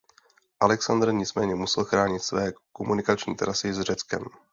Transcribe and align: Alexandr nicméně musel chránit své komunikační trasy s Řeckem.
Alexandr 0.59 1.13
nicméně 1.13 1.55
musel 1.55 1.83
chránit 1.83 2.19
své 2.23 2.51
komunikační 2.73 3.35
trasy 3.35 3.73
s 3.73 3.81
Řeckem. 3.81 4.23